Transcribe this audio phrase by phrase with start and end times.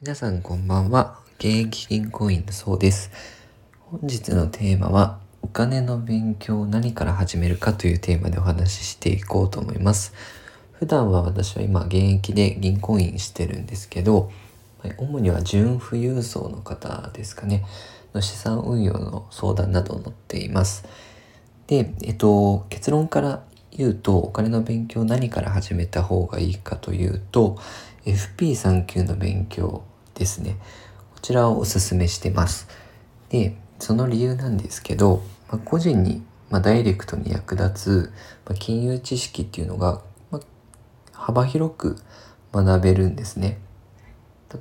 [0.00, 1.18] 皆さんこんばんは。
[1.40, 3.10] 現役銀行員のそうです。
[3.80, 10.14] 本日のテーマは、お金の勉強を何から始めるかというテーマでお話ししていこうと思います。
[10.74, 14.30] 普段は私は今現役で銀行員してるんですけど、
[14.98, 17.64] 主には純富裕層の方ですかね、
[18.14, 20.84] の資産運用の相談などを載っています。
[21.66, 23.42] で、えっと、結論から
[23.72, 27.58] 言うと、お金の勉強何から始めた方がいいかというと、
[28.12, 29.82] FP3 級の勉強
[30.14, 30.56] ですね。
[31.14, 32.68] こちらをおすすめしてます。
[33.28, 38.12] で、その理由なんですけど、まあ、個人に、まあ、ダイレクトに役立つ、
[38.46, 40.40] まあ、金融知識っていうのが、ま
[41.12, 41.96] 幅広く
[42.52, 43.58] 学べるんですね。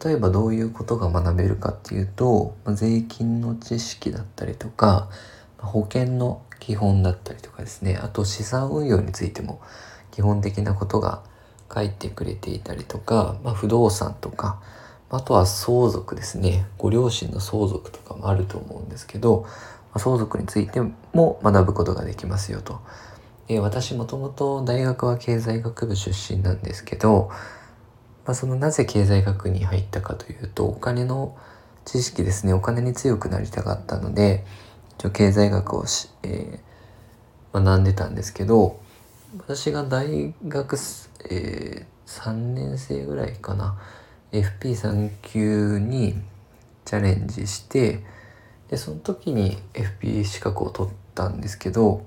[0.03, 5.09] 例えばどういうことが学べるかっていうと、ま税金の知識だったりとか、
[5.57, 9.61] 保険の基本だったりとかですね、あと資産運用についても
[10.11, 11.23] 基本的なことが
[11.73, 14.61] 書いてくれていたりとか、まあ、不動産とか、
[15.09, 16.65] あとは相続ですね。
[16.77, 19.45] ご両親の相続とかもあると思うんですけど、
[19.95, 20.81] 相続について
[21.13, 22.79] も学ぶことができますよと。
[23.47, 27.29] で私もともと大学は経済学部出身なんですけど、
[28.25, 31.35] まあ、そのなぜ経済学に入ったかというとお金の
[31.85, 34.45] 知識ですねお金に強くなりたかったので
[35.13, 38.79] 経済学をし、えー、学んでたんですけど
[39.37, 40.77] 私が大学、
[41.29, 43.77] えー、3年生ぐらいかな
[44.31, 46.15] FP3 級に
[46.85, 48.03] チャレンジして
[48.69, 52.05] でその時に FP 資格を取ったんですけど、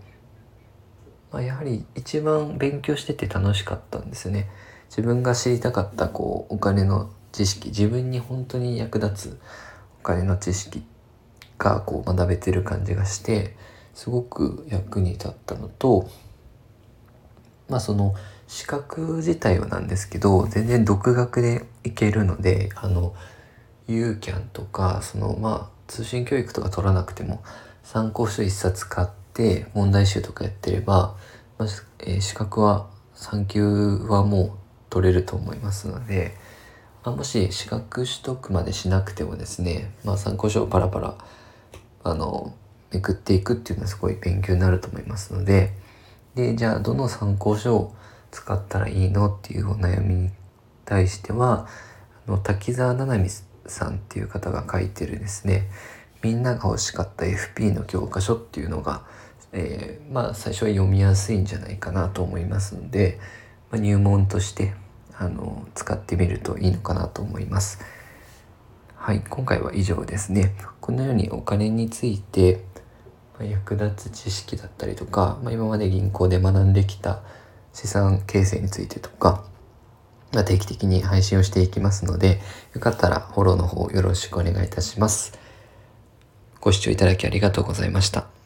[1.33, 4.49] まあ、やはり一番勉強してて楽しかったんですね。
[4.89, 9.41] 自分が知りたかったこうお金の知識自分に本当に役立つ
[10.01, 10.83] お金の知識
[11.59, 13.55] がこう学べてる感じがして
[13.95, 16.09] すごく役に立ったのと
[17.69, 18.15] まあその
[18.51, 23.15] 資格自体はなんですけど全然独学でいけるのであの
[23.87, 27.45] UCAN とかそのまあ通信教育とか取らなくても
[27.85, 31.15] 参考書1冊買って問題集とかやってれば、
[31.59, 31.69] まあ
[32.01, 33.63] えー、資格は3級
[34.09, 34.51] はもう
[34.91, 36.35] 取れると思いますので、
[37.05, 41.15] まあ、もし資格取得までしなくてもですね、まあ、参考書をパラパラ
[42.03, 42.53] あの
[42.93, 45.73] めくっていくっていうのはすごい勉強になると思いますので
[46.35, 47.95] でじゃあどの参考書を
[48.31, 50.31] 使ったらいいのっていうお悩みに
[50.85, 51.69] 対しては
[52.27, 53.29] あの滝沢七海
[53.67, 55.69] さんっていう方が書いてるですね
[56.23, 59.05] みんなが欲しかった FP の教科書っていうのが、
[59.53, 63.19] えー、まあ最初は読みやすいんじゃないかなと思いますので、
[63.71, 64.75] まあ、入門として
[65.17, 67.81] あの使ってみるといいのかなと思います。
[68.97, 70.55] はい、今回は以上ですね。
[70.81, 72.65] このようにお金について
[73.41, 77.23] 役立つ知識だったりとか、まあ、今まで銀行で学んできた
[77.73, 79.45] 資産形成についてとか、
[80.33, 82.41] まあ、定期的に配信をしていきますので、
[82.75, 85.39] よかったらフォローの方よろしくお願いいたします。
[86.61, 88.40] ご視聴いただきありがとうございました。